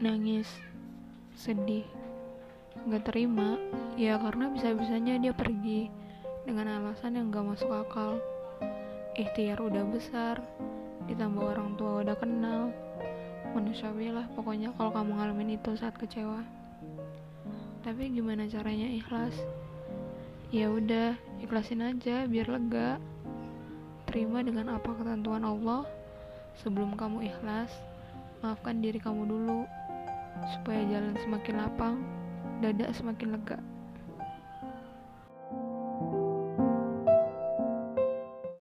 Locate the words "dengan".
6.48-6.80, 24.40-24.80